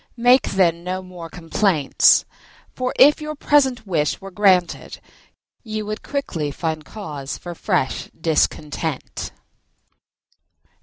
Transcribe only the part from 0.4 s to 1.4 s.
then, no more